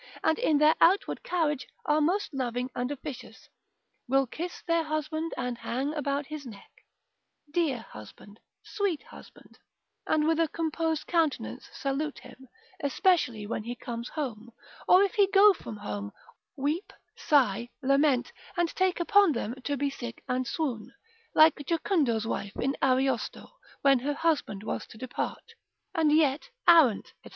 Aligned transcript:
and 0.23 0.39
in 0.39 0.57
their 0.57 0.73
outward 0.81 1.21
carriage 1.21 1.67
are 1.85 2.01
most 2.01 2.33
loving 2.33 2.71
and 2.73 2.89
officious, 2.91 3.47
will 4.07 4.25
kiss 4.25 4.63
their 4.65 4.83
husband, 4.83 5.31
and 5.37 5.59
hang 5.59 5.93
about 5.93 6.25
his 6.25 6.43
neck 6.43 6.71
(dear 7.53 7.81
husband, 7.81 8.39
sweet 8.63 9.03
husband), 9.03 9.59
and 10.07 10.27
with 10.27 10.39
a 10.39 10.47
composed 10.47 11.05
countenance 11.05 11.69
salute 11.71 12.17
him, 12.17 12.47
especially 12.81 13.45
when 13.45 13.63
he 13.63 13.75
comes 13.75 14.09
home; 14.09 14.49
or 14.87 15.03
if 15.03 15.13
he 15.13 15.27
go 15.29 15.53
from 15.53 15.77
home, 15.77 16.11
weep, 16.57 16.91
sigh, 17.15 17.69
lament, 17.83 18.31
and 18.57 18.69
take 18.75 18.99
upon 18.99 19.31
them 19.33 19.53
to 19.63 19.77
be 19.77 19.91
sick 19.91 20.23
and 20.27 20.47
swoon 20.47 20.91
(like 21.35 21.53
Jocundo's 21.67 22.25
wife 22.25 22.55
in 22.55 22.75
Ariosto, 22.81 23.51
when 23.83 23.99
her 23.99 24.15
husband 24.15 24.63
was 24.63 24.87
to 24.87 24.97
depart), 24.97 25.53
and 25.93 26.11
yet 26.11 26.49
arrant, 26.67 27.13
&c. 27.23 27.29